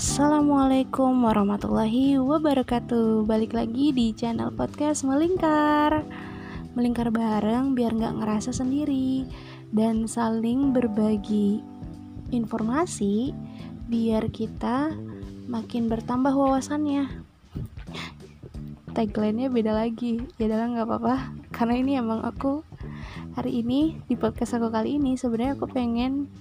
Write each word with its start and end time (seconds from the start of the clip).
Assalamualaikum 0.00 1.28
warahmatullahi 1.28 2.16
wabarakatuh. 2.16 3.28
Balik 3.28 3.52
lagi 3.52 3.92
di 3.92 4.16
channel 4.16 4.48
podcast 4.48 5.04
Melingkar. 5.04 6.08
Melingkar 6.72 7.12
bareng 7.12 7.76
biar 7.76 7.92
gak 7.92 8.16
ngerasa 8.16 8.48
sendiri 8.48 9.28
Dan 9.68 10.08
saling 10.08 10.72
berbagi 10.72 11.60
informasi 12.32 13.36
Biar 13.92 14.32
kita 14.32 14.96
makin 15.44 15.92
bertambah 15.92 16.32
wawasannya. 16.32 17.04
Tagline-nya 18.96 19.52
beda 19.52 19.76
lagi. 19.76 20.16
Ya 20.40 20.48
dalam 20.48 20.80
gak 20.80 20.88
apa-apa 20.88 21.36
Karena 21.52 21.76
ini 21.76 22.00
emang 22.00 22.24
aku 22.24 22.64
Hari 23.36 23.52
ini 23.52 24.00
di 24.08 24.16
podcast 24.16 24.56
aku 24.56 24.72
kali 24.72 24.96
ini 24.96 25.20
sebenarnya 25.20 25.60
aku 25.60 25.68
pengen 25.68 26.32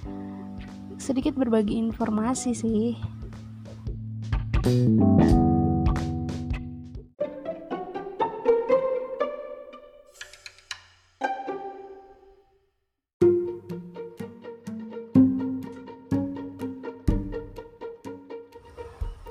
sedikit 0.96 1.36
berbagi 1.36 1.76
informasi 1.76 2.56
sih 2.56 3.19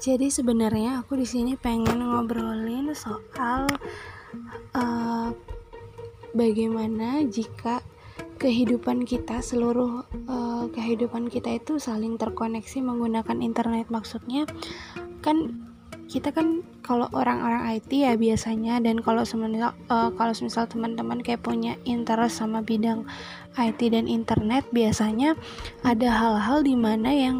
jadi 0.08 0.32
sebenarnya 0.32 1.04
aku 1.04 1.20
di 1.20 1.28
sini 1.28 1.52
pengen 1.54 2.00
ngobrolin 2.00 2.96
soal 2.96 3.68
uh, 4.72 5.28
bagaimana 6.32 7.28
jika 7.28 7.84
kehidupan 8.40 9.04
kita 9.04 9.44
seluruh 9.44 10.06
uh, 10.30 10.64
kehidupan 10.72 11.28
kita 11.28 11.60
itu 11.60 11.76
saling 11.76 12.16
terkoneksi 12.16 12.80
menggunakan 12.80 13.42
internet. 13.44 13.90
Maksudnya 13.90 14.46
kan 15.28 15.68
kita 16.08 16.32
kan 16.32 16.64
kalau 16.80 17.04
orang-orang 17.12 17.76
IT 17.76 17.92
ya 17.92 18.16
biasanya 18.16 18.80
dan 18.80 19.04
kalau 19.04 19.28
semisal 19.28 19.76
uh, 19.92 20.08
kalau 20.16 20.32
misal 20.40 20.64
teman-teman 20.64 21.20
kayak 21.20 21.44
punya 21.44 21.76
interest 21.84 22.40
sama 22.40 22.64
bidang 22.64 23.04
IT 23.60 23.76
dan 23.92 24.08
internet 24.08 24.64
biasanya 24.72 25.36
ada 25.84 26.08
hal-hal 26.08 26.64
di 26.64 26.72
mana 26.80 27.12
yang 27.12 27.36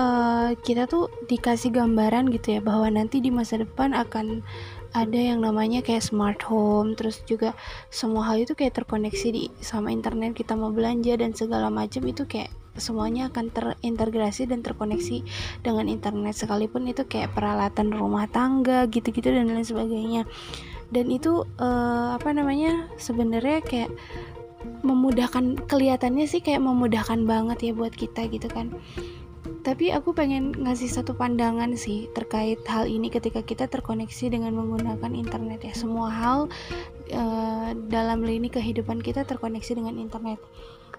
uh, 0.00 0.56
kita 0.64 0.88
tuh 0.88 1.12
dikasih 1.28 1.76
gambaran 1.76 2.32
gitu 2.32 2.56
ya 2.56 2.60
bahwa 2.64 2.88
nanti 2.88 3.20
di 3.20 3.28
masa 3.28 3.60
depan 3.60 3.92
akan 3.92 4.40
ada 4.96 5.20
yang 5.20 5.44
namanya 5.44 5.84
kayak 5.84 6.02
smart 6.02 6.40
home 6.42 6.96
terus 6.96 7.20
juga 7.28 7.52
semua 7.92 8.26
hal 8.32 8.42
itu 8.42 8.56
kayak 8.56 8.80
terkoneksi 8.80 9.28
di 9.28 9.42
sama 9.60 9.92
internet 9.92 10.34
kita 10.34 10.56
mau 10.56 10.72
belanja 10.72 11.20
dan 11.20 11.36
segala 11.36 11.68
macam 11.68 12.02
itu 12.08 12.24
kayak 12.24 12.50
semuanya 12.78 13.30
akan 13.32 13.50
terintegrasi 13.50 14.46
dan 14.46 14.62
terkoneksi 14.62 15.24
dengan 15.64 15.90
internet. 15.90 16.38
Sekalipun 16.38 16.86
itu 16.86 17.02
kayak 17.06 17.34
peralatan 17.34 17.90
rumah 17.90 18.30
tangga 18.30 18.86
gitu-gitu 18.86 19.30
dan 19.30 19.50
lain 19.50 19.66
sebagainya. 19.66 20.22
Dan 20.90 21.06
itu 21.10 21.46
uh, 21.62 22.18
apa 22.18 22.34
namanya 22.34 22.90
sebenarnya 22.98 23.62
kayak 23.62 23.90
memudahkan 24.82 25.56
kelihatannya 25.68 26.26
sih 26.28 26.44
kayak 26.44 26.60
memudahkan 26.60 27.24
banget 27.24 27.70
ya 27.70 27.72
buat 27.72 27.94
kita 27.94 28.26
gitu 28.28 28.50
kan. 28.50 28.74
Tapi 29.60 29.92
aku 29.92 30.16
pengen 30.16 30.52
ngasih 30.56 30.88
satu 30.88 31.12
pandangan 31.12 31.76
sih 31.76 32.08
terkait 32.16 32.60
hal 32.64 32.88
ini 32.88 33.12
ketika 33.12 33.44
kita 33.44 33.68
terkoneksi 33.68 34.32
dengan 34.32 34.56
menggunakan 34.56 35.12
internet 35.12 35.64
ya. 35.64 35.72
Semua 35.76 36.08
hal 36.12 36.38
uh, 37.12 37.70
dalam 37.88 38.24
lini 38.24 38.48
kehidupan 38.48 39.00
kita 39.04 39.24
terkoneksi 39.24 39.76
dengan 39.76 39.96
internet. 40.00 40.40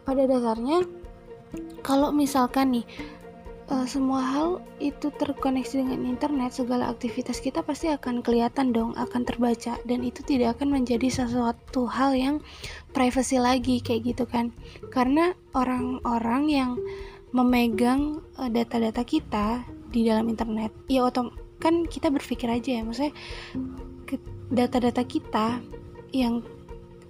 Pada 0.01 0.25
dasarnya 0.25 0.85
kalau 1.81 2.13
misalkan 2.13 2.79
nih 2.79 2.85
uh, 3.71 3.87
semua 3.87 4.21
hal 4.21 4.49
itu 4.83 5.09
terkoneksi 5.15 5.81
dengan 5.81 6.03
internet, 6.03 6.51
segala 6.51 6.91
aktivitas 6.91 7.39
kita 7.39 7.63
pasti 7.63 7.87
akan 7.87 8.19
kelihatan 8.19 8.75
dong, 8.75 8.91
akan 8.99 9.23
terbaca 9.23 9.79
dan 9.87 10.03
itu 10.03 10.21
tidak 10.27 10.59
akan 10.59 10.83
menjadi 10.83 11.07
sesuatu 11.07 11.87
hal 11.87 12.11
yang 12.13 12.35
privacy 12.91 13.39
lagi 13.39 13.79
kayak 13.79 14.13
gitu 14.13 14.27
kan. 14.27 14.51
Karena 14.91 15.31
orang-orang 15.55 16.43
yang 16.51 16.71
memegang 17.31 18.19
eh, 18.43 18.51
data-data 18.51 19.01
uh, 19.01 19.07
kita 19.07 19.47
di 19.91 20.03
dalam 20.03 20.27
internet, 20.27 20.75
ya 20.91 21.07
otom 21.07 21.31
kan 21.63 21.87
kita 21.87 22.11
berpikir 22.11 22.51
aja 22.51 22.79
ya, 22.79 22.83
maksudnya 22.83 23.15
data-data 24.51 25.03
kita 25.07 25.63
yang 26.11 26.43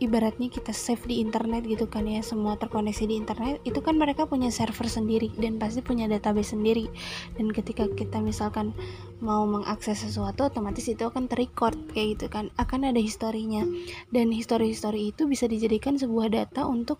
ibaratnya 0.02 0.50
kita 0.50 0.74
save 0.74 1.06
di 1.06 1.22
internet 1.22 1.62
gitu 1.70 1.86
kan 1.86 2.10
ya 2.10 2.26
semua 2.26 2.58
terkoneksi 2.58 3.06
di 3.06 3.16
internet 3.22 3.62
itu 3.62 3.78
kan 3.86 3.94
mereka 4.02 4.26
punya 4.26 4.50
server 4.50 4.90
sendiri 4.90 5.30
dan 5.38 5.62
pasti 5.62 5.86
punya 5.86 6.10
database 6.10 6.58
sendiri. 6.58 6.90
Dan 7.38 7.54
ketika 7.54 7.86
kita 7.94 8.18
misalkan 8.20 8.74
mau 9.22 9.46
mengakses 9.46 10.02
sesuatu 10.02 10.50
otomatis 10.50 10.90
itu 10.90 11.06
akan 11.06 11.30
terrecord 11.30 11.78
kayak 11.94 12.18
gitu 12.18 12.26
kan 12.34 12.50
akan 12.58 12.90
ada 12.90 12.98
historinya. 12.98 13.62
Dan 14.10 14.34
histori-histori 14.34 15.14
itu 15.14 15.30
bisa 15.30 15.46
dijadikan 15.46 16.02
sebuah 16.02 16.34
data 16.34 16.66
untuk 16.66 16.98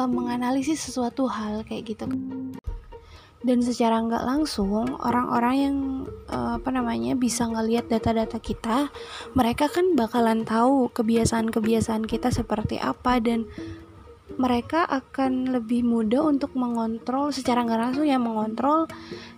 uh, 0.00 0.08
menganalisis 0.08 0.80
sesuatu 0.80 1.28
hal 1.28 1.60
kayak 1.68 1.92
gitu 1.92 2.08
dan 3.40 3.64
secara 3.64 4.04
nggak 4.04 4.24
langsung 4.24 5.00
orang-orang 5.00 5.54
yang 5.56 5.76
uh, 6.28 6.60
apa 6.60 6.68
namanya 6.68 7.16
bisa 7.16 7.48
ngelihat 7.48 7.88
data-data 7.88 8.36
kita 8.36 8.92
mereka 9.32 9.72
kan 9.72 9.96
bakalan 9.96 10.44
tahu 10.44 10.92
kebiasaan-kebiasaan 10.92 12.04
kita 12.04 12.28
seperti 12.28 12.76
apa 12.76 13.16
dan 13.16 13.48
mereka 14.36 14.86
akan 14.86 15.50
lebih 15.50 15.82
mudah 15.82 16.22
untuk 16.22 16.54
mengontrol 16.54 17.34
secara 17.34 17.66
nggak 17.66 17.80
langsung 17.80 18.06
ya 18.06 18.16
mengontrol 18.20 18.86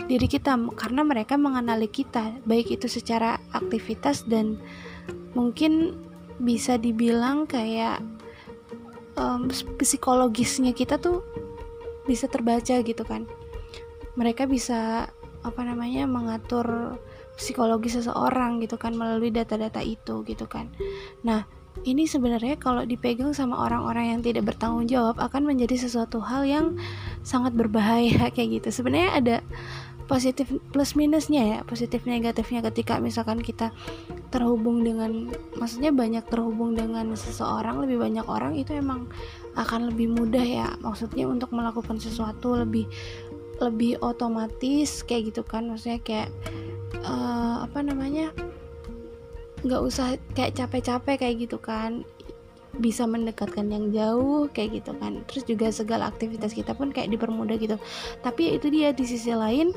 diri 0.05 0.29
kita. 0.29 0.53
Karena 0.77 1.01
mereka 1.01 1.41
mengenali 1.41 1.89
kita 1.89 2.45
baik 2.45 2.77
itu 2.77 2.93
secara 2.93 3.41
aktivitas 3.57 4.29
dan 4.29 4.61
mungkin 5.33 5.97
bisa 6.37 6.77
dibilang 6.77 7.49
kayak 7.49 8.05
um, 9.17 9.49
psikologisnya 9.81 10.77
kita 10.77 11.01
tuh 11.01 11.25
bisa 12.05 12.29
terbaca 12.29 12.83
gitu 12.83 13.03
kan 13.07 13.25
mereka 14.19 14.45
bisa 14.45 15.09
apa 15.43 15.61
namanya 15.67 16.07
mengatur 16.07 16.99
psikologi 17.35 17.91
seseorang 17.91 18.63
gitu 18.63 18.79
kan 18.79 18.95
melalui 18.95 19.33
data-data 19.33 19.83
itu 19.83 20.23
gitu 20.23 20.47
kan. 20.47 20.71
Nah 21.27 21.49
ini 21.89 22.05
sebenarnya 22.05 22.61
kalau 22.61 22.85
dipegang 22.85 23.33
sama 23.33 23.65
orang-orang 23.65 24.13
yang 24.15 24.21
tidak 24.21 24.53
bertanggung 24.53 24.85
jawab 24.87 25.17
akan 25.17 25.49
menjadi 25.49 25.89
sesuatu 25.89 26.21
hal 26.21 26.45
yang 26.45 26.77
sangat 27.25 27.57
berbahaya 27.57 28.29
kayak 28.35 28.63
gitu. 28.63 28.69
Sebenarnya 28.83 29.11
ada 29.17 29.37
positif 30.13 30.51
plus 30.75 30.93
minusnya 30.93 31.43
ya 31.43 31.59
positif 31.65 32.05
negatifnya 32.05 32.61
ketika 32.69 33.01
misalkan 33.01 33.41
kita 33.41 33.73
terhubung 34.29 34.85
dengan 34.85 35.33
maksudnya 35.57 35.89
banyak 35.95 36.27
terhubung 36.29 36.77
dengan 36.77 37.15
seseorang 37.17 37.81
lebih 37.81 37.97
banyak 38.03 38.27
orang 38.29 38.59
itu 38.59 38.77
emang 38.77 39.09
akan 39.57 39.89
lebih 39.89 40.13
mudah 40.13 40.45
ya 40.45 40.69
maksudnya 40.85 41.25
untuk 41.25 41.55
melakukan 41.57 41.97
sesuatu 41.97 42.61
lebih 42.61 42.89
lebih 43.63 44.03
otomatis 44.03 45.07
kayak 45.07 45.33
gitu 45.33 45.43
kan. 45.47 45.71
Maksudnya 45.71 46.03
kayak 46.03 46.31
uh, 47.07 47.63
apa 47.63 47.79
namanya 47.81 48.35
nggak 49.63 49.83
usah 49.83 50.19
kayak 50.35 50.59
capek-capek 50.59 51.17
kayak 51.23 51.37
gitu 51.49 51.59
kan. 51.63 52.03
Bisa 52.73 53.05
mendekatkan 53.05 53.69
yang 53.69 53.93
jauh 53.95 54.49
kayak 54.51 54.83
gitu 54.83 54.97
kan. 54.99 55.23
Terus 55.31 55.45
juga 55.47 55.71
segala 55.71 56.11
aktivitas 56.11 56.57
kita 56.57 56.75
pun 56.75 56.91
kayak 56.91 57.13
dipermudah 57.15 57.57
gitu. 57.61 57.77
Tapi 58.25 58.57
itu 58.57 58.73
dia 58.73 58.91
di 58.91 59.05
sisi 59.07 59.31
lain 59.31 59.71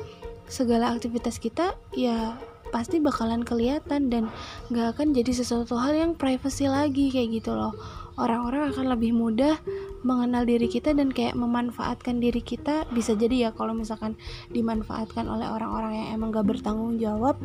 segala 0.46 0.94
aktivitas 0.94 1.42
kita 1.42 1.74
ya 1.94 2.38
pasti 2.70 2.98
bakalan 2.98 3.46
kelihatan 3.46 4.10
dan 4.10 4.30
nggak 4.70 4.98
akan 4.98 5.14
jadi 5.14 5.32
sesuatu 5.42 5.78
hal 5.78 5.94
yang 5.94 6.12
privacy 6.18 6.66
lagi 6.66 7.14
kayak 7.14 7.42
gitu 7.42 7.54
loh 7.54 7.74
orang-orang 8.16 8.72
akan 8.72 8.86
lebih 8.96 9.12
mudah 9.12 9.60
mengenal 10.02 10.48
diri 10.48 10.68
kita 10.68 10.96
dan 10.96 11.12
kayak 11.12 11.36
memanfaatkan 11.36 12.18
diri 12.18 12.40
kita. 12.40 12.88
Bisa 12.90 13.12
jadi 13.12 13.48
ya 13.48 13.50
kalau 13.52 13.76
misalkan 13.76 14.16
dimanfaatkan 14.50 15.28
oleh 15.28 15.46
orang-orang 15.46 15.92
yang 16.00 16.08
emang 16.16 16.32
gak 16.32 16.48
bertanggung 16.48 16.96
jawab 16.96 17.36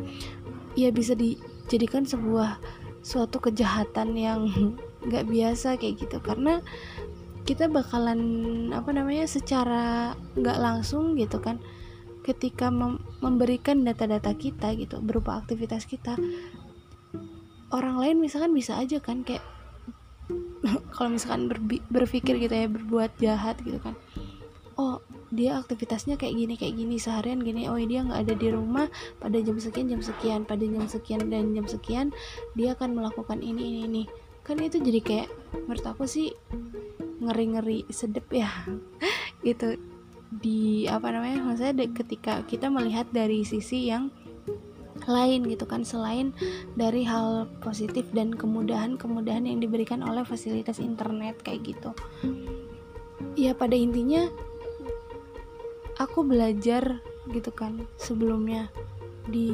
ya 0.72 0.88
bisa 0.88 1.12
dijadikan 1.12 2.08
sebuah 2.08 2.56
suatu 3.04 3.38
kejahatan 3.38 4.16
yang 4.16 4.48
gak 5.12 5.28
biasa 5.28 5.76
kayak 5.76 6.08
gitu. 6.08 6.16
Karena 6.24 6.64
kita 7.42 7.66
bakalan 7.66 8.20
apa 8.70 8.94
namanya 8.94 9.26
secara 9.26 10.14
nggak 10.38 10.58
langsung 10.62 11.18
gitu 11.18 11.42
kan 11.42 11.58
ketika 12.22 12.70
mem 12.70 13.02
memberikan 13.18 13.82
data-data 13.82 14.30
kita 14.38 14.78
gitu 14.78 15.02
berupa 15.02 15.42
aktivitas 15.42 15.90
kita 15.90 16.14
orang 17.74 17.98
lain 17.98 18.22
misalkan 18.22 18.54
bisa 18.54 18.78
aja 18.78 19.02
kan 19.02 19.26
kayak 19.26 19.42
kalau 20.94 21.14
misalkan 21.14 21.50
berpikir 21.90 22.38
gitu 22.38 22.54
ya 22.54 22.68
berbuat 22.70 23.10
jahat 23.18 23.58
gitu 23.62 23.78
kan. 23.82 23.94
Oh 24.78 25.04
dia 25.32 25.56
aktivitasnya 25.56 26.20
kayak 26.20 26.34
gini 26.36 26.54
kayak 26.60 26.74
gini 26.76 26.96
seharian 27.00 27.40
gini. 27.40 27.66
Oh 27.68 27.76
dia 27.76 28.04
nggak 28.04 28.20
ada 28.28 28.34
di 28.36 28.48
rumah 28.52 28.86
pada 29.18 29.38
jam 29.40 29.56
sekian 29.58 29.88
jam 29.88 30.02
sekian. 30.04 30.40
Pada 30.44 30.64
jam 30.64 30.84
sekian 30.86 31.28
dan 31.32 31.52
jam 31.56 31.66
sekian 31.66 32.06
dia 32.56 32.76
akan 32.76 32.96
melakukan 32.96 33.40
ini 33.40 33.62
ini 33.62 33.80
ini. 33.88 34.02
Kan 34.42 34.58
itu 34.60 34.82
jadi 34.82 35.00
kayak 35.00 35.28
menurut 35.66 35.84
aku 35.86 36.04
sih 36.08 36.32
ngeri 37.22 37.44
ngeri 37.58 37.78
sedep 37.90 38.26
ya. 38.32 38.50
Gitu. 39.46 39.80
Di 40.32 40.88
apa 40.88 41.12
namanya 41.12 41.44
maksudnya 41.44 41.84
ketika 41.92 42.40
kita 42.48 42.72
melihat 42.72 43.04
dari 43.12 43.44
sisi 43.44 43.92
yang 43.92 44.08
lain 45.06 45.46
gitu 45.46 45.64
kan 45.64 45.82
selain 45.86 46.34
dari 46.74 47.06
hal 47.06 47.48
positif 47.62 48.06
dan 48.14 48.34
kemudahan-kemudahan 48.34 49.46
yang 49.46 49.58
diberikan 49.58 50.02
oleh 50.02 50.22
fasilitas 50.26 50.78
internet 50.82 51.38
kayak 51.42 51.74
gitu. 51.74 51.90
Ya 53.38 53.56
pada 53.56 53.74
intinya 53.78 54.28
aku 55.96 56.26
belajar 56.26 57.00
gitu 57.30 57.50
kan 57.54 57.86
sebelumnya 57.96 58.68
di 59.30 59.50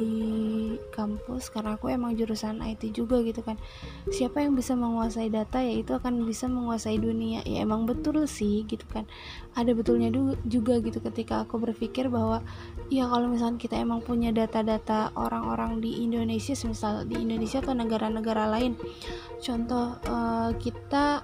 kampus 0.89 1.53
karena 1.53 1.77
aku 1.77 1.93
emang 1.93 2.17
jurusan 2.17 2.61
IT 2.65 2.89
juga 2.93 3.21
gitu 3.21 3.45
kan. 3.45 3.61
Siapa 4.09 4.41
yang 4.41 4.57
bisa 4.57 4.73
menguasai 4.73 5.29
data 5.29 5.61
ya 5.61 5.77
itu 5.77 5.93
akan 5.93 6.25
bisa 6.25 6.49
menguasai 6.49 6.97
dunia. 6.97 7.45
Ya 7.45 7.61
emang 7.61 7.85
betul 7.85 8.25
sih 8.25 8.65
gitu 8.65 8.85
kan. 8.89 9.05
Ada 9.53 9.77
betulnya 9.77 10.09
juga 10.45 10.81
gitu 10.81 10.97
ketika 11.03 11.45
aku 11.45 11.61
berpikir 11.61 12.09
bahwa 12.09 12.41
ya 12.89 13.05
kalau 13.05 13.29
misalnya 13.29 13.61
kita 13.61 13.77
emang 13.77 14.01
punya 14.01 14.33
data-data 14.33 15.13
orang-orang 15.13 15.81
di 15.83 16.01
Indonesia 16.01 16.57
misal 16.65 17.05
di 17.05 17.21
Indonesia 17.21 17.61
atau 17.61 17.77
negara-negara 17.77 18.49
lain. 18.49 18.73
Contoh 19.37 20.01
uh, 20.09 20.49
kita 20.57 21.21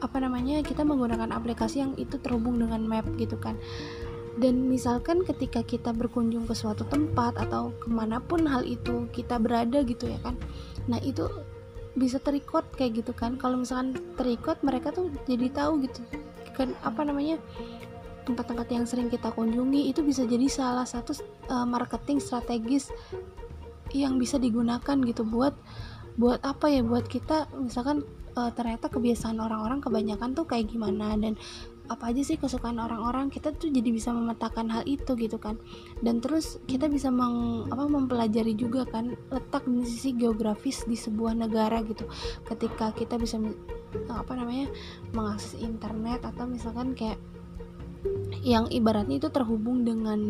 apa 0.00 0.16
namanya 0.16 0.64
kita 0.64 0.80
menggunakan 0.80 1.28
aplikasi 1.28 1.84
yang 1.84 1.92
itu 2.00 2.16
terhubung 2.16 2.56
dengan 2.56 2.80
map 2.88 3.04
gitu 3.20 3.36
kan 3.36 3.60
dan 4.40 4.72
misalkan 4.72 5.20
ketika 5.20 5.60
kita 5.60 5.92
berkunjung 5.92 6.48
ke 6.48 6.56
suatu 6.56 6.88
tempat 6.88 7.36
atau 7.36 7.76
ke 7.76 7.92
mana 7.92 8.24
pun 8.24 8.48
hal 8.48 8.64
itu 8.64 9.04
kita 9.12 9.36
berada 9.36 9.84
gitu 9.84 10.08
ya 10.08 10.16
kan. 10.24 10.34
Nah 10.88 10.96
itu 11.04 11.28
bisa 11.92 12.16
terikot 12.16 12.64
kayak 12.72 13.04
gitu 13.04 13.12
kan. 13.12 13.36
Kalau 13.36 13.60
misalkan 13.60 14.00
terikot 14.16 14.56
mereka 14.64 14.96
tuh 14.96 15.12
jadi 15.28 15.52
tahu 15.52 15.84
gitu. 15.84 16.00
Kan 16.56 16.72
apa 16.80 17.04
namanya 17.04 17.36
tempat-tempat 18.24 18.68
yang 18.72 18.84
sering 18.88 19.12
kita 19.12 19.28
kunjungi 19.28 19.92
itu 19.92 20.00
bisa 20.00 20.24
jadi 20.24 20.48
salah 20.48 20.88
satu 20.88 21.12
uh, 21.52 21.68
marketing 21.68 22.16
strategis 22.16 22.88
yang 23.92 24.16
bisa 24.16 24.40
digunakan 24.40 24.96
gitu 25.04 25.20
buat 25.20 25.52
buat 26.16 26.40
apa 26.48 26.72
ya? 26.72 26.80
Buat 26.80 27.12
kita 27.12 27.52
misalkan 27.60 28.08
uh, 28.40 28.48
ternyata 28.56 28.88
kebiasaan 28.88 29.36
orang-orang 29.36 29.84
kebanyakan 29.84 30.32
tuh 30.32 30.48
kayak 30.48 30.72
gimana 30.72 31.12
dan 31.20 31.36
apa 31.90 32.14
aja 32.14 32.22
sih 32.22 32.38
kesukaan 32.38 32.78
orang-orang 32.78 33.34
kita 33.34 33.50
tuh 33.50 33.66
jadi 33.66 33.90
bisa 33.90 34.14
memetakan 34.14 34.70
hal 34.70 34.86
itu 34.86 35.18
gitu 35.18 35.42
kan. 35.42 35.58
Dan 35.98 36.22
terus 36.22 36.62
kita 36.70 36.86
bisa 36.86 37.10
meng, 37.10 37.66
apa 37.66 37.90
mempelajari 37.90 38.54
juga 38.54 38.86
kan 38.86 39.18
letak 39.34 39.66
di 39.66 39.82
sisi 39.82 40.14
geografis 40.14 40.86
di 40.86 40.94
sebuah 40.94 41.34
negara 41.34 41.82
gitu. 41.82 42.06
Ketika 42.46 42.94
kita 42.94 43.18
bisa 43.18 43.42
apa 44.06 44.32
namanya 44.38 44.70
mengakses 45.10 45.58
internet 45.58 46.22
atau 46.22 46.46
misalkan 46.46 46.94
kayak 46.94 47.18
yang 48.40 48.70
ibaratnya 48.70 49.20
itu 49.20 49.28
terhubung 49.28 49.82
dengan 49.84 50.20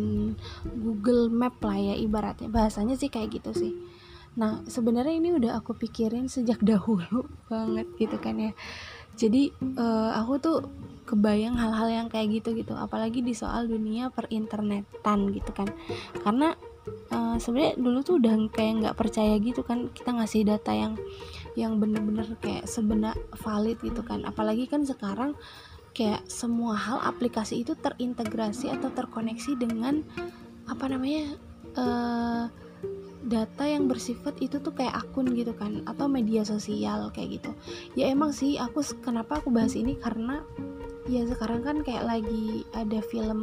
Google 0.64 1.28
Map 1.28 1.60
lah 1.60 1.76
ya 1.76 1.94
ibaratnya. 1.94 2.48
Bahasanya 2.48 2.96
sih 2.96 3.12
kayak 3.12 3.36
gitu 3.36 3.52
sih. 3.52 3.72
Nah 4.38 4.62
sebenarnya 4.64 5.14
ini 5.18 5.34
udah 5.34 5.58
aku 5.58 5.74
pikirin 5.74 6.30
sejak 6.30 6.64
dahulu 6.70 7.28
banget 7.52 7.86
gitu 8.00 8.16
kan 8.16 8.40
ya 8.40 8.52
jadi 9.20 9.52
uh, 9.76 10.16
aku 10.24 10.40
tuh 10.40 10.58
kebayang 11.04 11.58
hal-hal 11.58 11.88
yang 11.90 12.06
kayak 12.08 12.40
gitu 12.40 12.56
gitu 12.56 12.72
apalagi 12.72 13.20
di 13.20 13.36
soal 13.36 13.68
dunia 13.68 14.08
perinternetan 14.08 15.28
gitu 15.34 15.50
kan. 15.52 15.68
Karena 16.24 16.56
uh, 17.12 17.36
sebenarnya 17.36 17.76
dulu 17.76 17.98
tuh 18.00 18.16
udah 18.16 18.34
kayak 18.48 18.72
nggak 18.80 18.96
percaya 18.96 19.36
gitu 19.42 19.60
kan 19.66 19.92
kita 19.92 20.16
ngasih 20.16 20.46
data 20.48 20.72
yang 20.72 20.94
yang 21.58 21.82
bener-bener 21.82 22.30
kayak 22.40 22.64
sebenar 22.64 23.18
valid 23.42 23.76
gitu 23.84 24.00
kan. 24.00 24.24
Apalagi 24.24 24.70
kan 24.70 24.86
sekarang 24.86 25.36
kayak 25.92 26.22
semua 26.30 26.78
hal 26.78 27.02
aplikasi 27.02 27.66
itu 27.66 27.74
terintegrasi 27.74 28.70
atau 28.70 28.88
terkoneksi 28.94 29.58
dengan 29.58 30.06
apa 30.70 30.86
namanya 30.86 31.34
uh, 31.74 32.46
data 33.20 33.68
yang 33.68 33.84
bersifat 33.84 34.40
itu 34.40 34.56
tuh 34.60 34.72
kayak 34.72 34.96
akun 34.96 35.28
gitu 35.36 35.52
kan 35.52 35.84
atau 35.84 36.08
media 36.08 36.40
sosial 36.44 37.12
kayak 37.12 37.40
gitu. 37.40 37.50
Ya 37.92 38.08
emang 38.08 38.32
sih 38.32 38.56
aku 38.56 38.80
kenapa 39.04 39.40
aku 39.44 39.52
bahas 39.52 39.76
ini? 39.76 39.96
Karena 40.00 40.40
ya 41.04 41.26
sekarang 41.28 41.60
kan 41.60 41.76
kayak 41.84 42.04
lagi 42.06 42.64
ada 42.72 43.04
film 43.04 43.40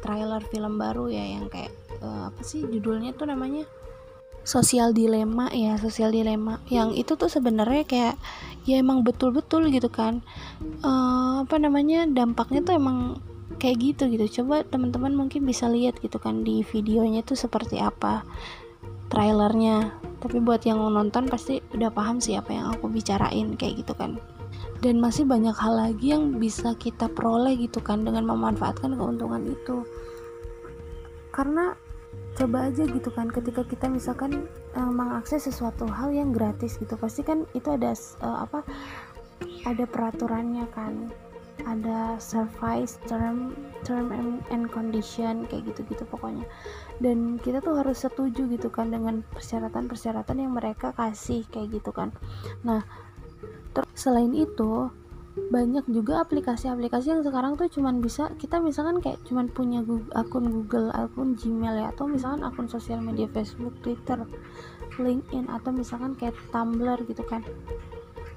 trailer 0.00 0.40
film 0.48 0.80
baru 0.80 1.12
ya 1.12 1.24
yang 1.36 1.50
kayak 1.52 1.72
uh, 2.00 2.32
apa 2.32 2.40
sih 2.40 2.64
judulnya 2.64 3.12
tuh 3.12 3.28
namanya? 3.28 3.68
Sosial 4.46 4.94
dilema 4.94 5.50
ya 5.50 5.74
sosial 5.76 6.14
dilema 6.14 6.62
yang 6.70 6.94
itu 6.94 7.18
tuh 7.18 7.26
sebenarnya 7.26 7.82
kayak 7.84 8.16
ya 8.64 8.80
emang 8.80 9.04
betul-betul 9.04 9.68
gitu 9.68 9.92
kan. 9.92 10.24
Uh, 10.80 11.44
apa 11.44 11.60
namanya 11.60 12.08
dampaknya 12.08 12.64
tuh 12.64 12.80
emang 12.80 13.20
kayak 13.60 13.76
gitu 13.92 14.08
gitu. 14.08 14.40
Coba 14.40 14.64
teman-teman 14.64 15.12
mungkin 15.12 15.44
bisa 15.44 15.68
lihat 15.68 16.00
gitu 16.00 16.16
kan 16.16 16.46
di 16.46 16.64
videonya 16.64 17.20
tuh 17.26 17.36
seperti 17.36 17.76
apa 17.82 18.24
trailernya. 19.08 19.92
Tapi 20.22 20.42
buat 20.42 20.64
yang 20.66 20.80
nonton 20.80 21.30
pasti 21.30 21.62
udah 21.76 21.92
paham 21.92 22.18
sih 22.18 22.34
apa 22.34 22.50
yang 22.50 22.66
aku 22.74 22.90
bicarain 22.90 23.54
kayak 23.54 23.84
gitu 23.84 23.92
kan. 23.94 24.18
Dan 24.80 25.00
masih 25.00 25.24
banyak 25.24 25.56
hal 25.56 25.74
lagi 25.76 26.12
yang 26.12 26.36
bisa 26.36 26.76
kita 26.76 27.08
peroleh 27.08 27.56
gitu 27.56 27.80
kan 27.80 28.04
dengan 28.04 28.28
memanfaatkan 28.28 28.96
keuntungan 28.96 29.44
itu. 29.46 29.86
Karena 31.32 31.76
coba 32.36 32.68
aja 32.68 32.84
gitu 32.84 33.08
kan 33.08 33.32
ketika 33.32 33.64
kita 33.64 33.88
misalkan 33.88 34.44
uh, 34.76 34.92
mengakses 34.92 35.48
sesuatu 35.48 35.88
hal 35.88 36.12
yang 36.12 36.36
gratis 36.36 36.76
gitu 36.76 36.92
pasti 37.00 37.24
kan 37.24 37.48
itu 37.56 37.72
ada 37.72 37.96
uh, 38.20 38.44
apa 38.44 38.60
ada 39.64 39.84
peraturannya 39.88 40.68
kan 40.76 41.08
ada 41.64 42.20
service 42.20 43.00
term 43.08 43.56
term 43.80 44.12
and, 44.12 44.44
and 44.52 44.68
condition 44.68 45.48
kayak 45.48 45.64
gitu-gitu 45.72 46.04
pokoknya 46.04 46.44
dan 47.00 47.40
kita 47.40 47.64
tuh 47.64 47.80
harus 47.80 48.04
setuju 48.04 48.44
gitu 48.50 48.68
kan 48.68 48.92
dengan 48.92 49.24
persyaratan-persyaratan 49.32 50.36
yang 50.44 50.52
mereka 50.52 50.92
kasih 50.92 51.48
kayak 51.48 51.80
gitu 51.80 51.94
kan 51.96 52.12
nah 52.60 52.84
Terus 53.76 53.92
selain 53.92 54.32
itu 54.32 54.88
banyak 55.36 55.84
juga 55.92 56.24
aplikasi-aplikasi 56.24 57.12
yang 57.12 57.20
sekarang 57.20 57.60
tuh 57.60 57.68
cuman 57.68 58.00
bisa 58.00 58.32
kita 58.40 58.56
misalkan 58.56 59.04
kayak 59.04 59.20
cuman 59.28 59.52
punya 59.52 59.84
Google, 59.84 60.08
akun 60.16 60.48
Google, 60.48 60.88
akun 60.96 61.36
Gmail 61.36 61.84
ya 61.84 61.92
atau 61.92 62.08
misalkan 62.08 62.40
akun 62.40 62.72
sosial 62.72 63.04
media 63.04 63.28
Facebook, 63.28 63.76
Twitter, 63.84 64.24
LinkedIn 64.96 65.52
atau 65.52 65.76
misalkan 65.76 66.16
kayak 66.16 66.32
Tumblr 66.48 67.04
gitu 67.04 67.20
kan. 67.28 67.44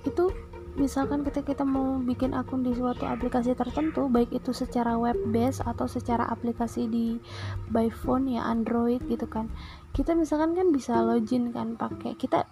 Itu 0.04 0.36
misalkan 0.78 1.26
ketika 1.26 1.56
kita 1.56 1.64
mau 1.66 1.98
bikin 1.98 2.38
akun 2.38 2.62
di 2.62 2.76
suatu 2.76 3.08
aplikasi 3.10 3.58
tertentu 3.58 4.06
baik 4.12 4.30
itu 4.36 4.54
secara 4.54 5.00
web 5.00 5.18
based 5.34 5.66
atau 5.66 5.90
secara 5.90 6.28
aplikasi 6.30 6.86
di 6.86 7.18
by 7.74 7.90
phone 7.90 8.30
ya 8.30 8.46
Android 8.46 9.02
gitu 9.10 9.26
kan. 9.26 9.50
Kita 9.96 10.14
misalkan 10.14 10.54
kan 10.54 10.70
bisa 10.70 11.02
login 11.02 11.50
kan 11.50 11.74
pakai 11.80 12.14
kita 12.14 12.46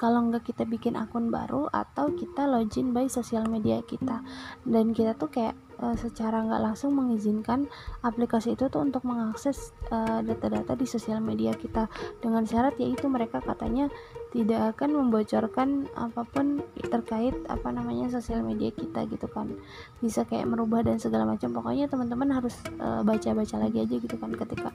kalau 0.00 0.32
nggak 0.32 0.48
kita 0.48 0.64
bikin 0.64 0.96
akun 0.96 1.28
baru 1.28 1.68
atau 1.68 2.10
kita 2.16 2.48
login 2.48 2.96
by 2.96 3.06
sosial 3.06 3.44
media 3.46 3.84
kita. 3.84 4.24
Dan 4.64 4.96
kita 4.96 5.12
tuh 5.14 5.28
kayak 5.28 5.54
uh, 5.80 5.96
secara 5.96 6.44
nggak 6.44 6.62
langsung 6.62 6.92
mengizinkan 6.94 7.66
aplikasi 8.04 8.54
itu 8.54 8.68
tuh 8.68 8.84
untuk 8.84 9.02
mengakses 9.04 9.72
eh, 9.88 10.20
data-data 10.24 10.76
di 10.76 10.86
sosial 10.86 11.18
media 11.24 11.56
kita. 11.56 11.88
Dengan 12.20 12.44
syarat 12.44 12.76
yaitu 12.76 13.08
mereka 13.08 13.40
katanya 13.40 13.88
tidak 14.30 14.76
akan 14.76 15.00
membocorkan 15.00 15.90
apa 15.98 16.22
pun 16.28 16.62
terkait 16.78 17.34
apa 17.50 17.68
namanya 17.74 18.12
sosial 18.12 18.44
media 18.44 18.70
kita 18.70 19.08
gitu 19.08 19.26
kan. 19.26 19.50
Bisa 19.98 20.22
kayak 20.28 20.46
merubah 20.46 20.84
dan 20.84 21.00
segala 21.00 21.26
macam. 21.26 21.50
Pokoknya 21.50 21.90
teman-teman 21.90 22.30
harus 22.30 22.54
uh, 22.78 23.02
baca-baca 23.02 23.56
lagi 23.58 23.78
aja 23.82 23.96
gitu 23.96 24.16
kan 24.20 24.30
ketika 24.36 24.70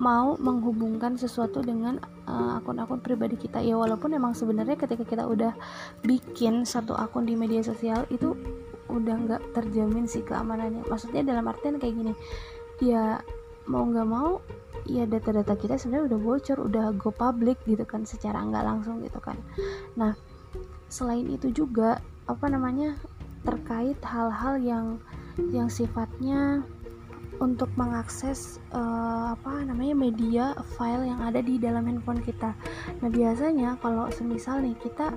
mau 0.00 0.34
menghubungkan 0.40 1.20
sesuatu 1.20 1.60
dengan 1.60 2.00
uh, 2.24 2.56
akun-akun 2.58 3.04
pribadi 3.04 3.36
kita. 3.36 3.60
Ya 3.60 3.76
walaupun 3.76 4.16
emang 4.16 4.32
sebenarnya 4.32 4.80
ketika 4.80 5.04
kita 5.04 5.28
udah 5.28 5.52
bikin 6.00 6.64
satu 6.64 6.96
akun 6.96 7.28
di 7.28 7.36
media 7.36 7.60
sosial 7.60 8.08
itu 8.08 8.32
udah 8.90 9.14
nggak 9.26 9.42
terjamin 9.54 10.04
sih 10.10 10.26
keamanannya 10.26 10.86
maksudnya 10.90 11.22
dalam 11.22 11.46
artian 11.46 11.78
kayak 11.78 11.94
gini 11.94 12.12
ya 12.82 13.22
mau 13.70 13.86
nggak 13.86 14.08
mau 14.08 14.42
ya 14.88 15.06
data-data 15.06 15.54
kita 15.54 15.78
sebenarnya 15.78 16.16
udah 16.16 16.20
bocor 16.20 16.58
udah 16.58 16.86
go 16.96 17.14
public 17.14 17.60
gitu 17.68 17.84
kan 17.86 18.02
secara 18.02 18.42
nggak 18.42 18.64
langsung 18.64 18.98
gitu 19.04 19.20
kan 19.22 19.38
nah 19.94 20.16
selain 20.90 21.28
itu 21.30 21.54
juga 21.54 22.02
apa 22.26 22.46
namanya 22.50 22.98
terkait 23.46 23.96
hal-hal 24.02 24.58
yang 24.60 24.86
yang 25.54 25.70
sifatnya 25.70 26.60
untuk 27.40 27.72
mengakses 27.80 28.60
uh, 28.76 29.32
apa 29.32 29.64
namanya 29.64 29.96
media 29.96 30.44
file 30.76 31.08
yang 31.08 31.24
ada 31.24 31.40
di 31.40 31.56
dalam 31.56 31.88
handphone 31.88 32.20
kita. 32.20 32.52
Nah 33.00 33.08
biasanya 33.08 33.80
kalau 33.80 34.12
semisal 34.12 34.60
nih 34.60 34.76
kita 34.76 35.08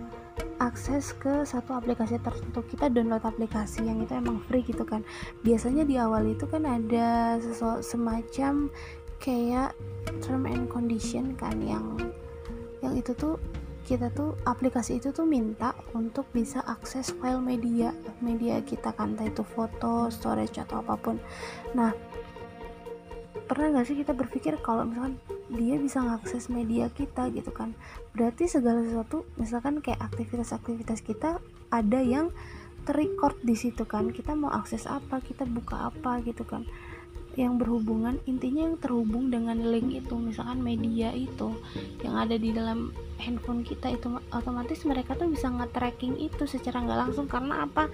akses 0.58 1.14
ke 1.18 1.44
satu 1.44 1.76
aplikasi 1.76 2.18
tertentu. 2.22 2.64
Kita 2.66 2.90
download 2.90 3.24
aplikasi 3.24 3.86
yang 3.86 4.02
itu 4.02 4.16
emang 4.16 4.40
free 4.48 4.64
gitu 4.66 4.88
kan. 4.88 5.06
Biasanya 5.44 5.84
di 5.84 5.96
awal 6.00 6.34
itu 6.34 6.48
kan 6.48 6.64
ada 6.66 7.38
sesuatu 7.38 7.84
semacam 7.84 8.72
kayak 9.20 9.72
term 10.20 10.44
and 10.50 10.68
condition 10.68 11.32
kan 11.40 11.56
yang 11.64 11.96
yang 12.84 12.94
itu 13.00 13.16
tuh 13.16 13.40
kita 13.84 14.08
tuh 14.16 14.36
aplikasi 14.48 15.00
itu 15.00 15.12
tuh 15.12 15.28
minta 15.28 15.76
untuk 15.92 16.24
bisa 16.32 16.64
akses 16.64 17.12
file 17.20 17.44
media 17.44 17.92
media 18.24 18.64
kita 18.64 18.96
kan. 18.96 19.16
Entah 19.16 19.28
itu 19.28 19.44
foto 19.44 20.08
storage 20.08 20.56
atau 20.60 20.80
apa 20.80 20.96
pun. 20.96 21.20
Nah 21.76 21.92
pernah 23.44 23.76
nggak 23.76 23.86
sih 23.92 24.00
kita 24.00 24.16
berpikir 24.16 24.56
kalau 24.64 24.88
misalkan 24.88 25.20
dia 25.54 25.78
bisa 25.78 26.02
mengakses 26.02 26.50
media 26.50 26.90
kita 26.90 27.30
gitu 27.32 27.54
kan. 27.54 27.78
Berarti 28.18 28.50
segala 28.50 28.82
sesuatu 28.82 29.30
misalkan 29.38 29.80
kayak 29.80 30.02
aktivitas-aktivitas 30.02 31.06
kita 31.06 31.40
ada 31.70 32.00
yang 32.02 32.34
terrecord 32.84 33.38
di 33.46 33.56
situ 33.56 33.86
kan. 33.88 34.12
Kita 34.12 34.34
mau 34.34 34.52
akses 34.52 34.90
apa 34.90 35.22
kita 35.22 35.46
buka 35.48 35.94
apa 35.94 36.20
gitu 36.26 36.44
kan 36.44 36.66
yang 37.34 37.58
berhubungan 37.58 38.22
intinya 38.30 38.70
yang 38.70 38.78
terhubung 38.78 39.34
dengan 39.34 39.58
link 39.58 39.90
itu 39.98 40.14
misalkan 40.14 40.62
media 40.62 41.10
itu 41.14 41.50
yang 42.06 42.14
ada 42.14 42.38
di 42.38 42.54
dalam 42.54 42.94
handphone 43.24 43.64
kita 43.64 43.96
itu 43.96 44.20
otomatis 44.36 44.84
mereka 44.84 45.16
tuh 45.16 45.32
bisa 45.32 45.48
nge-tracking 45.48 46.20
itu 46.20 46.44
secara 46.44 46.84
nggak 46.84 47.00
langsung. 47.08 47.26
Karena 47.26 47.64
apa? 47.64 47.88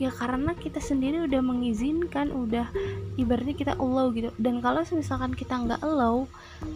Ya 0.00 0.08
karena 0.08 0.56
kita 0.56 0.80
sendiri 0.80 1.28
udah 1.28 1.42
mengizinkan 1.44 2.32
udah 2.32 2.66
ibaratnya 3.20 3.52
kita 3.52 3.72
allow 3.76 4.08
gitu. 4.16 4.32
Dan 4.40 4.64
kalau 4.64 4.80
misalkan 4.96 5.36
kita 5.36 5.54
nggak 5.54 5.84
allow 5.84 6.24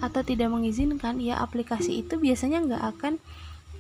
atau 0.05 0.21
tidak 0.21 0.53
mengizinkan 0.53 1.17
ya 1.19 1.41
aplikasi 1.41 2.05
itu 2.05 2.21
biasanya 2.21 2.61
nggak 2.69 2.83
akan 2.95 3.15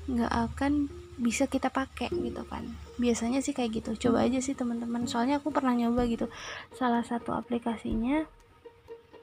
nggak 0.09 0.33
akan 0.33 0.73
bisa 1.15 1.47
kita 1.47 1.71
pakai 1.71 2.11
gitu 2.11 2.43
kan. 2.47 2.67
Biasanya 2.99 3.39
sih 3.39 3.55
kayak 3.55 3.83
gitu. 3.83 4.09
Coba 4.09 4.27
aja 4.27 4.39
sih 4.43 4.55
teman-teman. 4.57 5.07
Soalnya 5.07 5.39
aku 5.39 5.55
pernah 5.55 5.75
nyoba 5.75 6.07
gitu. 6.11 6.27
Salah 6.75 7.07
satu 7.07 7.35
aplikasinya 7.35 8.27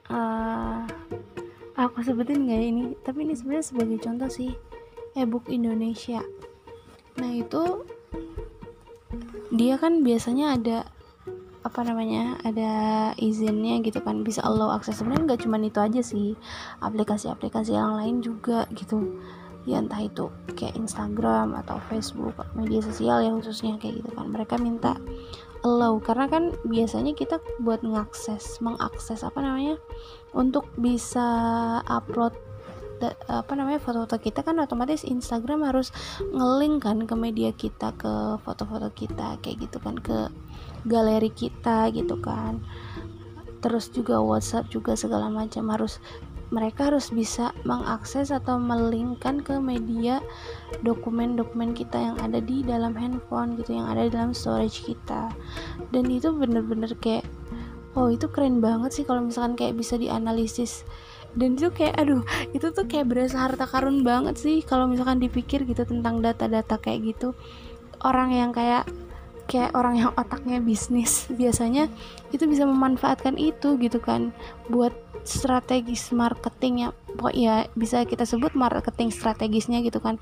uh, 0.08 0.84
aku 1.76 2.00
sebutin 2.00 2.48
nggak 2.48 2.62
ini? 2.62 2.84
Tapi 3.04 3.28
ini 3.28 3.34
sebenarnya 3.36 3.66
sebagai 3.66 3.98
contoh 4.00 4.30
sih 4.32 4.52
ebook 5.12 5.52
Indonesia. 5.52 6.24
Nah 7.20 7.30
itu 7.36 7.84
dia 9.52 9.76
kan 9.76 10.00
biasanya 10.00 10.56
ada 10.56 10.78
apa 11.62 11.86
namanya 11.86 12.40
ada 12.42 12.72
izinnya 13.20 13.84
gitu 13.84 14.00
kan. 14.00 14.24
Bisa 14.24 14.40
Allah 14.40 14.80
akses. 14.80 14.96
Sebenarnya 14.96 15.28
nggak 15.28 15.42
cuma 15.44 15.60
itu 15.60 15.78
aja 15.78 16.00
sih. 16.00 16.40
Aplikasi-aplikasi 16.80 17.76
yang 17.76 18.00
lain 18.00 18.24
juga 18.24 18.64
gitu 18.72 19.20
ya 19.62 19.78
entah 19.78 20.02
itu 20.02 20.26
kayak 20.58 20.74
Instagram 20.74 21.54
atau 21.62 21.78
Facebook 21.86 22.34
media 22.58 22.82
sosial 22.82 23.22
ya 23.22 23.30
khususnya 23.30 23.78
kayak 23.78 24.02
gitu 24.02 24.10
kan. 24.14 24.26
Mereka 24.30 24.58
minta 24.58 24.98
allow. 25.62 25.98
Karena 26.02 26.26
kan 26.26 26.50
biasanya 26.66 27.14
kita 27.14 27.38
buat 27.62 27.86
mengakses 27.86 28.58
mengakses 28.58 29.22
apa 29.22 29.38
namanya 29.40 29.78
untuk 30.34 30.66
bisa 30.78 31.26
upload 31.86 32.34
apa 33.26 33.58
namanya 33.58 33.82
foto-foto 33.82 34.14
kita 34.22 34.46
kan 34.46 34.62
otomatis 34.62 35.02
Instagram 35.02 35.66
harus 35.66 35.90
ngelink 36.22 36.86
kan 36.86 37.02
ke 37.02 37.14
media 37.18 37.50
kita 37.50 37.90
ke 37.98 38.38
foto-foto 38.46 38.94
kita 38.94 39.42
kayak 39.42 39.66
gitu 39.66 39.82
kan 39.82 39.98
ke 39.98 40.30
galeri 40.86 41.30
kita 41.34 41.90
gitu 41.90 42.18
kan. 42.22 42.62
Terus 43.62 43.90
juga 43.90 44.18
WhatsApp 44.18 44.70
juga 44.70 44.98
segala 44.98 45.30
macam 45.30 45.70
harus 45.70 45.98
mereka 46.52 46.92
harus 46.92 47.08
bisa 47.08 47.56
mengakses 47.64 48.28
atau 48.28 48.60
melingkan 48.60 49.40
ke 49.40 49.56
media 49.56 50.20
dokumen-dokumen 50.84 51.72
kita 51.72 51.96
yang 51.96 52.16
ada 52.20 52.44
di 52.44 52.60
dalam 52.60 52.92
handphone 52.92 53.56
gitu 53.56 53.80
yang 53.80 53.88
ada 53.88 54.04
di 54.04 54.12
dalam 54.12 54.36
storage 54.36 54.84
kita. 54.84 55.32
Dan 55.88 56.12
itu 56.12 56.28
bener-bener 56.30 56.92
kayak 57.00 57.24
oh 57.96 58.12
itu 58.12 58.28
keren 58.28 58.60
banget 58.60 58.92
sih 58.92 59.04
kalau 59.08 59.24
misalkan 59.24 59.56
kayak 59.56 59.80
bisa 59.80 59.96
dianalisis. 59.96 60.84
Dan 61.32 61.56
itu 61.56 61.72
kayak 61.72 61.96
aduh 61.96 62.20
itu 62.52 62.68
tuh 62.68 62.84
kayak 62.84 63.08
berasa 63.08 63.48
harta 63.48 63.64
karun 63.64 64.04
banget 64.04 64.36
sih 64.36 64.60
kalau 64.60 64.84
misalkan 64.84 65.16
dipikir 65.24 65.64
gitu 65.64 65.88
tentang 65.88 66.20
data-data 66.20 66.76
kayak 66.76 67.16
gitu. 67.16 67.32
Orang 68.04 68.36
yang 68.36 68.52
kayak 68.52 68.84
kayak 69.52 69.76
orang 69.76 70.00
yang 70.00 70.10
otaknya 70.16 70.64
bisnis. 70.64 71.28
Biasanya 71.28 71.92
itu 72.32 72.48
bisa 72.48 72.64
memanfaatkan 72.64 73.36
itu 73.36 73.76
gitu 73.76 74.00
kan 74.00 74.32
buat 74.72 74.96
strategis 75.22 76.10
marketing 76.10 76.88
ya 76.88 76.90
ya 77.36 77.68
bisa 77.76 78.02
kita 78.08 78.24
sebut 78.24 78.56
marketing 78.56 79.12
strategisnya 79.12 79.84
gitu 79.84 80.00
kan. 80.00 80.16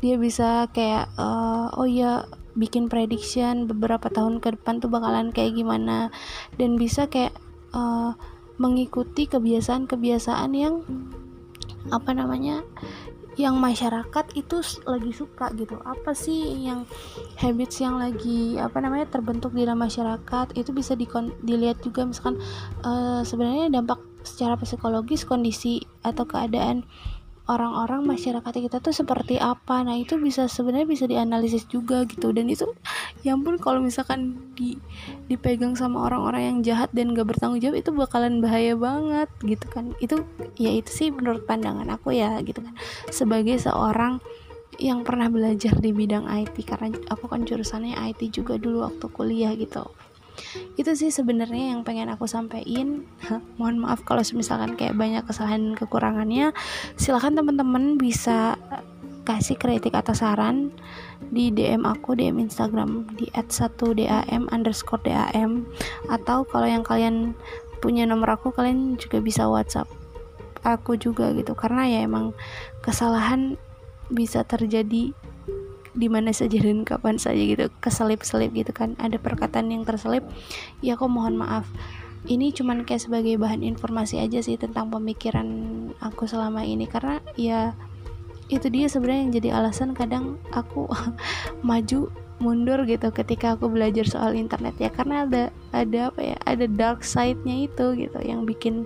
Dia 0.00 0.16
bisa 0.16 0.72
kayak 0.72 1.12
uh, 1.20 1.76
oh 1.76 1.84
ya 1.84 2.24
bikin 2.56 2.88
prediction 2.88 3.68
beberapa 3.68 4.08
tahun 4.08 4.40
ke 4.40 4.56
depan 4.56 4.80
tuh 4.80 4.88
bakalan 4.88 5.28
kayak 5.36 5.52
gimana. 5.52 6.08
Dan 6.56 6.80
bisa 6.80 7.04
kayak 7.12 7.36
uh, 7.76 8.16
mengikuti 8.56 9.28
kebiasaan-kebiasaan 9.28 10.52
yang 10.56 10.84
apa 11.88 12.12
namanya 12.12 12.60
yang 13.40 13.56
masyarakat 13.56 14.36
itu 14.36 14.60
lagi 14.84 15.12
suka 15.16 15.48
gitu. 15.56 15.80
Apa 15.80 16.12
sih 16.12 16.68
yang 16.68 16.84
habits 17.40 17.80
yang 17.80 17.96
lagi 17.96 18.60
apa 18.60 18.78
namanya 18.84 19.08
terbentuk 19.08 19.56
di 19.56 19.64
dalam 19.64 19.80
masyarakat? 19.80 20.52
Itu 20.52 20.76
bisa 20.76 20.92
di 20.92 21.08
dilihat 21.40 21.80
juga 21.80 22.04
misalkan 22.04 22.36
uh, 22.84 23.24
sebenarnya 23.24 23.72
dampak 23.72 24.00
secara 24.20 24.56
psikologis 24.60 25.24
kondisi 25.24 25.80
atau 26.04 26.28
keadaan 26.28 26.84
orang-orang 27.48 28.04
masyarakat 28.04 28.52
kita 28.52 28.82
tuh 28.82 28.92
seperti 28.92 29.40
apa. 29.40 29.80
Nah 29.86 29.96
itu 29.96 30.20
bisa 30.20 30.50
sebenarnya 30.50 30.88
bisa 30.88 31.04
dianalisis 31.08 31.64
juga 31.70 32.04
gitu. 32.04 32.34
Dan 32.34 32.50
itu 32.52 32.68
ya 33.24 33.38
ampun 33.38 33.56
kalau 33.56 33.80
misalkan 33.80 34.36
di 34.58 34.76
dipegang 35.30 35.78
sama 35.78 36.04
orang-orang 36.10 36.42
yang 36.42 36.58
jahat 36.60 36.90
dan 36.92 37.16
gak 37.16 37.30
bertanggung 37.30 37.62
jawab 37.62 37.80
itu 37.80 37.90
bakalan 37.94 38.44
bahaya 38.44 38.74
banget 38.76 39.30
gitu 39.46 39.66
kan. 39.70 39.94
Itu 40.02 40.26
ya 40.60 40.74
itu 40.74 40.90
sih 40.90 41.08
menurut 41.14 41.48
pandangan 41.48 41.88
aku 41.88 42.12
ya 42.12 42.36
gitu 42.44 42.60
kan. 42.60 42.74
Sebagai 43.08 43.56
seorang 43.56 44.20
yang 44.80 45.04
pernah 45.04 45.28
belajar 45.28 45.76
di 45.76 45.92
bidang 45.92 46.24
IT 46.24 46.56
karena 46.64 46.94
aku 47.12 47.28
kan 47.28 47.44
jurusannya 47.44 48.00
IT 48.12 48.32
juga 48.32 48.56
dulu 48.56 48.86
waktu 48.88 49.06
kuliah 49.12 49.52
gitu 49.52 49.84
itu 50.74 50.90
sih 50.96 51.10
sebenarnya 51.12 51.76
yang 51.76 51.86
pengen 51.86 52.10
aku 52.12 52.24
sampaikan 52.24 53.04
mohon 53.60 53.80
maaf 53.80 54.02
kalau 54.02 54.22
misalkan 54.34 54.74
kayak 54.74 54.96
banyak 54.96 55.22
kesalahan 55.24 55.76
kekurangannya. 55.76 56.52
Silahkan 56.96 57.34
teman-teman 57.36 57.96
bisa 58.00 58.56
kasih 59.28 59.54
kritik 59.60 59.94
atau 59.94 60.16
saran 60.16 60.72
di 61.30 61.52
DM 61.54 61.86
aku 61.86 62.16
DM 62.16 62.40
Instagram 62.40 63.06
di 63.14 63.28
@1dam 63.30 64.48
underscore 64.50 65.04
dam. 65.04 65.68
Atau 66.08 66.48
kalau 66.48 66.66
yang 66.66 66.82
kalian 66.82 67.36
punya 67.80 68.04
nomor 68.04 68.36
aku 68.36 68.52
kalian 68.52 68.96
juga 69.00 69.22
bisa 69.22 69.46
WhatsApp 69.46 69.88
aku 70.64 70.96
juga 70.96 71.32
gitu. 71.32 71.56
Karena 71.56 71.88
ya 71.88 72.04
emang 72.04 72.36
kesalahan 72.84 73.56
bisa 74.10 74.42
terjadi 74.44 75.14
di 75.94 76.06
mana 76.06 76.30
saja 76.30 76.58
dan 76.62 76.86
kapan 76.86 77.18
saja 77.18 77.40
gitu 77.40 77.66
keselip-selip 77.82 78.50
gitu 78.54 78.70
kan. 78.70 78.94
Ada 78.98 79.18
perkataan 79.18 79.72
yang 79.72 79.82
terselip 79.82 80.22
ya 80.84 80.94
aku 80.94 81.10
mohon 81.10 81.38
maaf. 81.38 81.66
Ini 82.28 82.52
cuman 82.52 82.84
kayak 82.84 83.08
sebagai 83.08 83.40
bahan 83.40 83.64
informasi 83.64 84.20
aja 84.20 84.44
sih 84.44 84.60
tentang 84.60 84.92
pemikiran 84.92 85.48
aku 86.04 86.28
selama 86.28 86.60
ini 86.68 86.84
karena 86.84 87.16
ya 87.34 87.72
itu 88.52 88.68
dia 88.68 88.90
sebenarnya 88.90 89.20
yang 89.24 89.32
jadi 89.32 89.48
alasan 89.56 89.96
kadang 89.96 90.36
aku 90.52 90.84
maju 91.68 92.12
mundur 92.40 92.88
gitu 92.88 93.12
ketika 93.12 93.56
aku 93.56 93.72
belajar 93.72 94.04
soal 94.04 94.36
internet 94.36 94.76
ya. 94.76 94.92
Karena 94.92 95.24
ada 95.24 95.42
ada 95.72 96.12
apa 96.12 96.20
ya 96.20 96.36
ada 96.44 96.68
dark 96.68 97.02
side-nya 97.02 97.66
itu 97.66 97.86
gitu 97.96 98.18
yang 98.20 98.44
bikin 98.44 98.84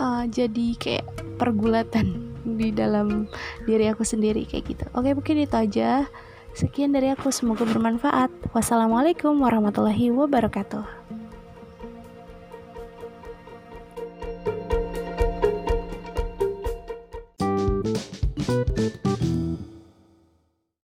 uh, 0.00 0.24
jadi 0.26 0.66
kayak 0.80 1.06
pergulatan 1.36 2.33
di 2.44 2.70
dalam 2.70 3.26
diri 3.64 3.88
aku 3.88 4.04
sendiri 4.04 4.44
kayak 4.44 4.64
gitu. 4.68 4.84
Oke 4.92 5.16
mungkin 5.16 5.40
itu 5.40 5.56
aja. 5.56 6.06
Sekian 6.54 6.94
dari 6.94 7.10
aku 7.10 7.34
semoga 7.34 7.66
bermanfaat. 7.66 8.30
Wassalamualaikum 8.54 9.34
warahmatullahi 9.42 10.14
wabarakatuh 10.14 11.03